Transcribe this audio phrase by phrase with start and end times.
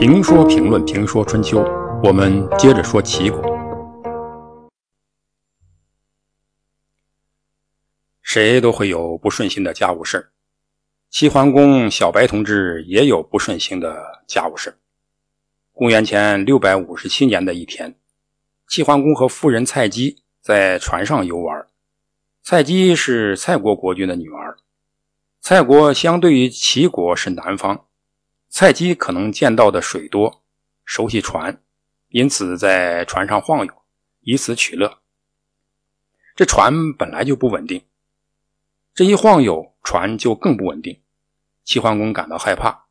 [0.00, 1.62] 评说评论评说春秋，
[2.02, 3.38] 我们接着说齐国。
[8.22, 10.30] 谁都会有不顺心的家务事
[11.10, 14.78] 齐桓公小白同志也有不顺心的家务事
[15.74, 17.94] 公元前六百五十七年的一天，
[18.66, 21.66] 齐桓公和夫人蔡姬在船上游玩。
[22.42, 24.56] 蔡姬是蔡国国君的女儿。
[25.42, 27.84] 蔡国相对于齐国是南方，
[28.50, 30.42] 蔡姬可能见到的水多，
[30.84, 31.62] 熟悉船，
[32.08, 33.72] 因此在船上晃悠，
[34.20, 34.98] 以此取乐。
[36.36, 37.82] 这船本来就不稳定，
[38.92, 41.00] 这一晃悠，船就更不稳定。
[41.64, 42.86] 齐桓公感到害怕。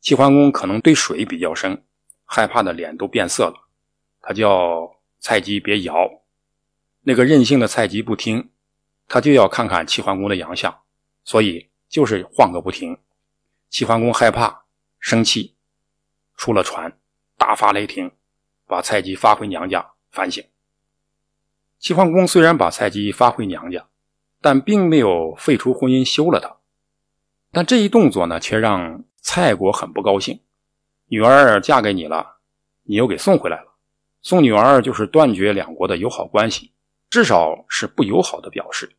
[0.00, 1.82] 齐桓公可能对水比较深，
[2.24, 3.68] 害怕的脸都变色了。
[4.20, 6.22] 他叫蔡姬别摇，
[7.00, 8.50] 那个任性的蔡姬不听，
[9.08, 10.80] 他就要看看齐桓公的洋相，
[11.24, 11.68] 所以。
[11.92, 12.96] 就是晃个不停，
[13.68, 14.61] 齐桓公害怕、
[15.02, 15.56] 生气，
[16.36, 16.96] 出了船，
[17.36, 18.12] 大发雷霆，
[18.68, 20.44] 把蔡姬发回娘家反省。
[21.80, 23.88] 齐桓公虽然把蔡姬发回娘家，
[24.40, 26.56] 但并没有废除婚姻休了她。
[27.50, 30.40] 但这一动作呢，却让蔡国很不高兴。
[31.06, 32.36] 女儿嫁给你了，
[32.84, 33.74] 你又给送回来了，
[34.22, 36.70] 送女儿就是断绝两国的友好关系，
[37.10, 38.94] 至少是不友好的表示。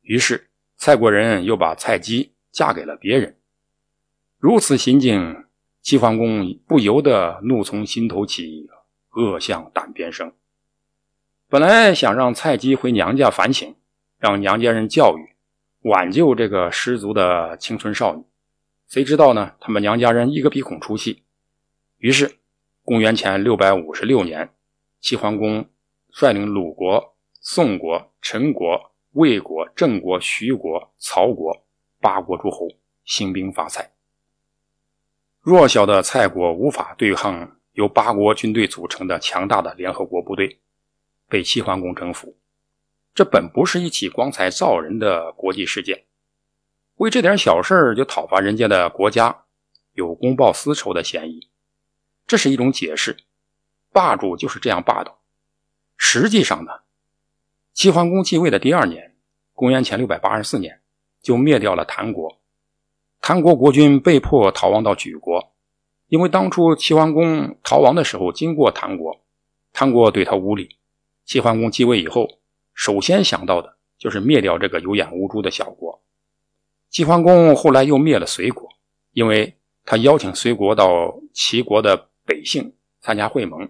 [0.00, 0.50] 于是。
[0.78, 3.34] 蔡国人又把蔡姬嫁给了别人，
[4.46, 5.44] 如此行径，
[5.82, 8.68] 齐桓公不由得怒从心头起，
[9.16, 10.32] 恶向胆边生。
[11.48, 13.74] 本来想让蔡姬回娘家反省，
[14.20, 15.34] 让娘家人教育、
[15.90, 18.22] 挽救这个失足的青春少女，
[18.86, 19.54] 谁知道呢？
[19.58, 21.24] 他们娘家人一个鼻孔出气。
[21.98, 22.36] 于是，
[22.84, 24.48] 公元前六百五十六年，
[25.00, 25.66] 齐桓公
[26.12, 28.92] 率领鲁国、宋国、陈国。
[29.10, 31.64] 魏国、郑国、徐国、曹国
[32.00, 32.68] 八国诸侯
[33.04, 33.95] 兴兵伐蔡。
[35.46, 40.58] 弱小的蔡国无法对抗由八国军队组成的强大的联合国部队，
[41.28, 42.36] 被齐桓公征服。
[43.14, 46.02] 这本不是一起光彩照人的国际事件，
[46.96, 49.44] 为这点小事就讨伐人家的国家，
[49.92, 51.48] 有公报私仇的嫌疑。
[52.26, 53.16] 这是一种解释，
[53.92, 55.20] 霸主就是这样霸道。
[55.96, 56.72] 实际上呢？
[57.72, 59.14] 齐桓公继位的第二年，
[59.54, 60.80] 公元前六百八十四年，
[61.22, 62.40] 就灭掉了谭国。
[63.28, 65.52] 韩国国君被迫逃亡到莒国，
[66.06, 69.20] 因为当初齐桓公逃亡的时候经过唐国，
[69.72, 70.76] 唐国对他无礼。
[71.24, 72.38] 齐桓公继位以后，
[72.72, 76.00] 首先想到的就是灭掉这个有眼无珠的小国。
[76.88, 78.68] 齐桓公后来又灭了隋国，
[79.10, 83.68] 因为他邀请隋国到齐国的北姓参加会盟，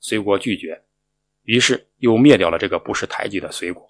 [0.00, 0.82] 隋国拒绝。
[1.44, 3.88] 于是又灭掉了这个不识抬举的隋国。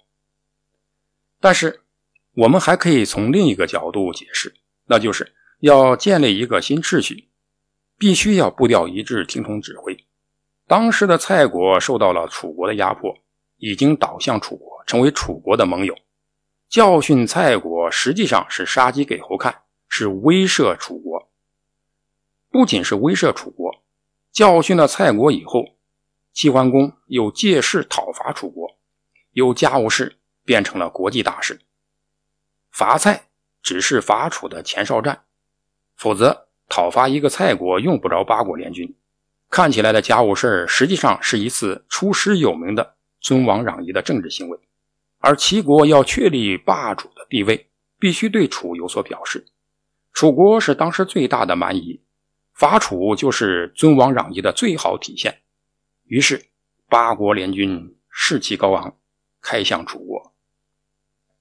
[1.41, 1.81] 但是，
[2.35, 4.55] 我们还可以从另一个角度解释，
[4.93, 7.27] 那就是要建立一个新秩序，
[7.97, 10.05] 必须要步调一致，听从指挥。
[10.67, 13.17] 当时的蔡国受到了楚国的压迫，
[13.57, 15.97] 已经倒向楚国，成为楚国的盟友。
[16.69, 21.27] 教训蔡国实际上是杀鸡给猴看，是威慑楚国。
[22.51, 23.81] 不仅是威慑楚国，
[24.31, 25.65] 教训了蔡国以后。
[26.33, 28.77] 齐桓公又借势讨伐楚国，
[29.31, 31.61] 由家务事变成了国际大事。
[32.69, 33.29] 伐蔡
[33.63, 35.23] 只是伐楚的前哨战，
[35.95, 38.95] 否则讨伐一个蔡国用不着八国联军。
[39.49, 44.59] 看起来的家务事实际上是一次出师有名的尊王攘夷的政治行为。
[45.19, 49.45] 而齐国要确立霸主的地位，必须对楚有所表示。
[50.11, 52.01] 楚国是当时最大的蛮夷，
[52.53, 55.41] 伐楚就是尊王攘夷的最好体现。
[56.03, 56.47] 于是，
[56.89, 58.97] 八国联军士气高昂，
[59.41, 60.33] 开向楚国。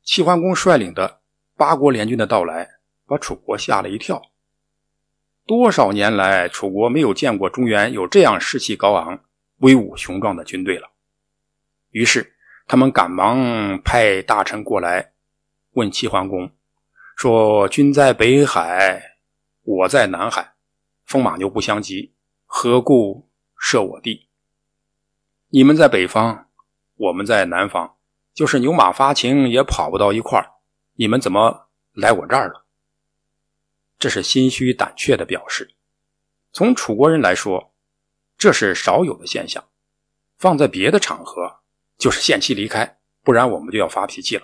[0.05, 1.22] 齐桓公率领的
[1.63, 2.69] 八国联军的到来，
[3.07, 4.21] 把楚国吓了一跳。
[5.47, 9.21] 多少年来，楚国没有见过中原有这样士气高昂、
[9.59, 10.91] 威武雄壮的军队了。
[11.93, 12.35] 于是，
[12.67, 15.13] 他们赶忙派大臣过来，
[15.75, 16.51] 问齐桓公
[17.17, 19.01] 说：“君在北海，
[19.63, 20.55] 我在南海，
[21.05, 22.13] 风马牛不相及，
[22.45, 24.27] 何故设我地？”
[25.51, 26.49] 你们在北方，
[26.97, 27.95] 我们在南方，
[28.35, 30.52] 就是牛马发情也跑不到一块儿。
[30.95, 32.65] 你们怎么来我这儿了？
[33.99, 35.75] 这是心虚胆怯的表示。
[36.53, 37.73] 从楚国人来说，
[38.37, 39.65] 这是少有的现象。
[40.37, 41.61] 放在别的场合，
[41.97, 44.43] 就是限期离开，不然我们就要发脾气了。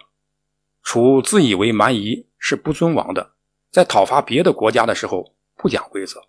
[0.82, 3.34] 楚自以为蛮夷是不尊王的，
[3.70, 6.22] 在讨伐别的国家的时候不讲规则，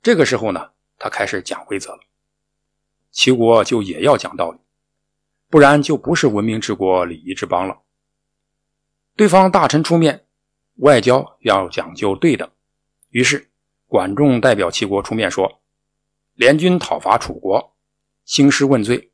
[0.00, 2.00] 这个时候呢，他开始讲规则了。
[3.10, 4.58] 齐国就也要讲道理，
[5.50, 7.76] 不然就不是文明之国、礼仪之邦了。
[9.18, 10.26] 对方大臣出面，
[10.76, 12.48] 外交要讲究对等。
[13.08, 13.50] 于是
[13.88, 15.60] 管仲代表齐国出面说
[16.38, 17.74] ：“联军讨伐楚国，
[18.24, 19.10] 兴师问罪，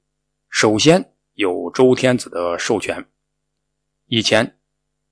[0.51, 3.07] 首先有周天子的授权。
[4.05, 4.59] 以前，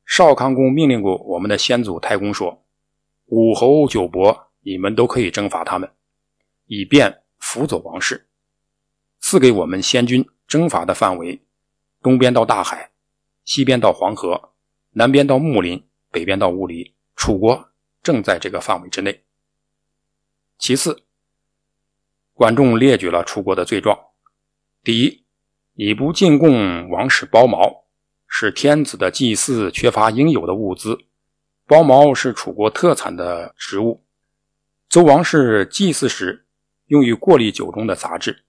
[0.05, 2.62] 少康公命令过我们的先祖太公说
[3.29, 5.91] ：“武侯、九伯，你们都可以征伐他们，
[6.67, 8.29] 以便辅佐王室。”
[9.21, 11.41] 赐给我们先军征伐的范围，
[12.03, 12.91] 东边到大海，
[13.47, 14.51] 西边到黄河，
[14.94, 16.94] 南边到木林，北边到乌离。
[17.17, 17.71] 楚国
[18.03, 19.23] 正在这个范围之内。
[20.59, 21.03] 其次，
[22.35, 23.99] 管仲列举了楚国的罪状：
[24.83, 25.25] 第一，
[25.75, 27.85] 你不进贡王室包茅，
[28.27, 30.99] 使天子的祭祀缺乏应有的物资。
[31.67, 34.05] 包茅是楚国特产的植物，
[34.91, 36.44] 周王室祭祀时
[36.89, 38.44] 用于过滤酒中的杂质。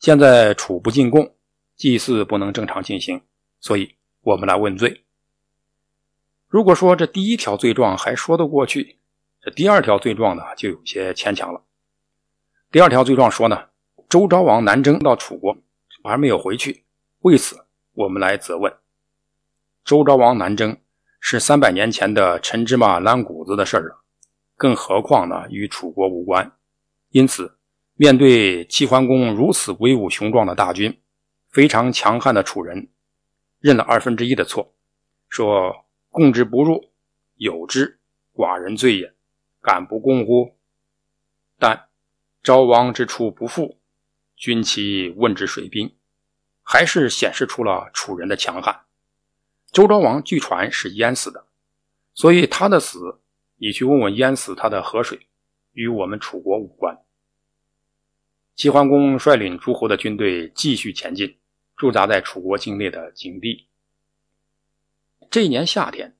[0.00, 1.34] 现在楚不进贡，
[1.74, 3.22] 祭祀不能正常进行，
[3.60, 5.05] 所以我们来问罪。
[6.56, 8.96] 如果说这第一条罪状还说得过去，
[9.42, 11.62] 这第二条罪状呢就有些牵强了。
[12.70, 13.66] 第二条罪状说呢，
[14.08, 15.54] 周昭王南征到楚国，
[16.02, 16.82] 还没有回去，
[17.18, 18.74] 为此我们来责问。
[19.84, 20.74] 周昭王南征
[21.20, 24.00] 是三百年前的陈芝麻烂谷子的事儿了，
[24.56, 26.50] 更何况呢与楚国无关，
[27.10, 27.58] 因此
[27.96, 30.98] 面对齐桓公如此威武雄壮的大军，
[31.50, 32.88] 非常强悍的楚人，
[33.60, 34.72] 认了二分之一的错，
[35.28, 35.84] 说。
[36.16, 36.88] 共之不入，
[37.34, 37.98] 有之，
[38.34, 39.12] 寡人罪也，
[39.60, 40.56] 敢不共乎？
[41.58, 41.90] 但
[42.42, 43.76] 昭王之处不复，
[44.34, 45.94] 君其问之水兵，
[46.62, 48.86] 还是显示出了楚人的强悍。
[49.70, 51.44] 周昭王据传是淹死的，
[52.14, 53.20] 所以他的死，
[53.58, 55.26] 你去问问淹死他的河水，
[55.74, 56.98] 与我们楚国无关。
[58.54, 61.36] 齐桓公率领诸侯的军队继续前进，
[61.76, 63.66] 驻扎在楚国境内的井地。
[65.30, 66.14] 这一年夏天，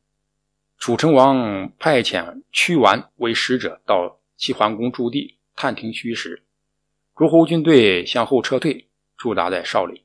[0.79, 6.43] 楚成王派遣屈完为使者到齐桓公驻地探听虚实。
[7.15, 10.03] 诸侯军队向后撤退，驻扎在少陵。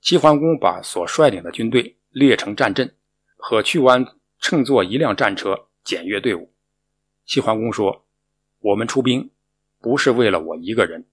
[0.00, 2.94] 齐桓公把所率领的军队列成战阵，
[3.36, 4.06] 和屈完
[4.38, 6.52] 乘坐一辆战车，检阅队伍。
[7.24, 8.04] 齐桓公说
[8.60, 9.30] ：“我们出兵
[9.80, 11.06] 不是为了我一个人，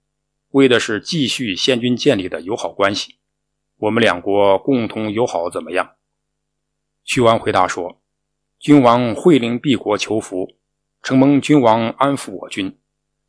[0.50, 3.16] 为的是继续先君建立的友好关系。
[3.78, 5.94] 我们两国共同友好，怎么样？”
[7.08, 8.02] 屈完回答说
[8.60, 10.56] ：“君王会领敝国求福，
[11.02, 12.78] 承蒙君王安抚我军，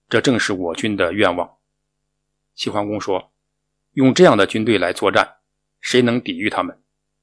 [0.09, 1.55] 这正是我军的愿望。”
[2.53, 3.31] 齐桓公说
[3.95, 5.37] ：“用这样的军队来作战，
[5.79, 6.77] 谁能抵御他们？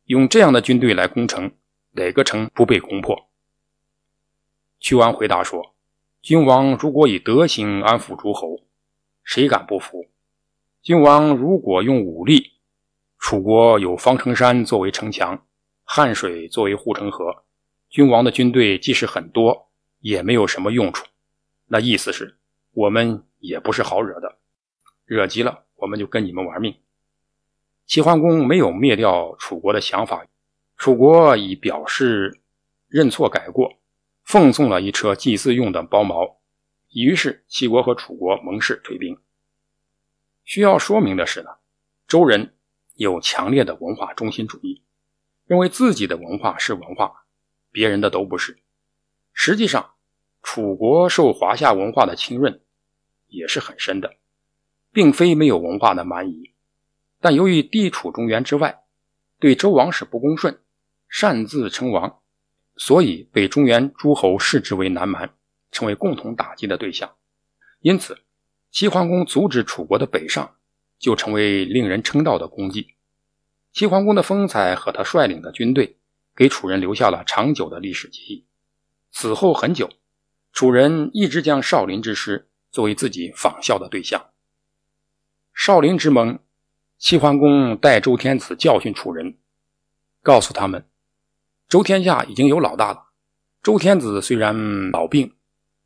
[0.07, 1.53] 用这样的军队来攻城，
[1.93, 3.29] 哪个城不被攻破？”
[4.81, 5.75] 屈完回答说
[6.23, 8.63] ：“君王如果以德行安抚诸侯，
[9.23, 10.07] 谁敢不服？
[10.81, 12.53] 君王如果用武力，
[13.19, 15.43] 楚国有方城山作为城墙。”
[15.89, 17.45] 汉水作为护城河，
[17.89, 21.07] 君王的军队即使很多，也没有什么用处。
[21.69, 22.37] 那意思是，
[22.73, 24.37] 我们也不是好惹的，
[25.05, 26.75] 惹急了我们就跟你们玩命。
[27.87, 30.27] 齐桓公没有灭掉楚国的想法，
[30.77, 32.41] 楚国以表示
[32.89, 33.79] 认错改过，
[34.25, 36.41] 奉送了一车祭祀用的包茅。
[36.93, 39.17] 于是齐国和楚国盟誓退兵。
[40.45, 41.51] 需要说明的是呢，
[42.09, 42.55] 周人
[42.97, 44.83] 有强烈的文化中心主义。
[45.47, 47.25] 认为自己的文化是文化，
[47.71, 48.59] 别人的都不是。
[49.33, 49.95] 实际上，
[50.43, 52.61] 楚国受华夏文化的浸润
[53.29, 54.17] 也是很深的，
[54.93, 56.53] 并非没有文化的蛮夷。
[57.21, 58.83] 但由于地处中原之外，
[59.39, 60.59] 对周王室不恭顺，
[61.09, 62.21] 擅自称王，
[62.77, 65.33] 所以被中原诸侯视之为南蛮，
[65.71, 67.15] 成为共同打击的对象。
[67.81, 68.19] 因此，
[68.73, 70.57] 齐桓公阻止楚国的北上，
[70.99, 72.96] 就成为令人称道的功绩。
[73.77, 75.99] 齐桓公的风采和他率领的军队，
[76.35, 78.47] 给楚人留下了长久的历史记忆。
[79.11, 79.91] 此后很久，
[80.51, 84.31] 楚人一直将少林之师作为自己仿效的对象。
[85.53, 86.39] 少林之盟，
[86.97, 89.37] 齐桓公代周天子教训楚人，
[90.23, 90.87] 告诉他们：
[91.69, 93.09] 周天下已经有老大了。
[93.63, 95.35] 周天子虽然老病，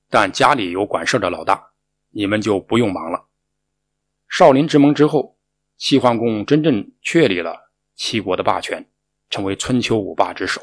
[0.08, 1.70] 但家里有管事的老大，
[2.10, 3.26] 你们就不用忙了。
[4.28, 5.36] 少林之盟之后，
[5.76, 7.66] 齐桓公真正确立了。
[8.02, 8.82] 七国的霸权，
[9.28, 10.62] 成为春秋五霸之首。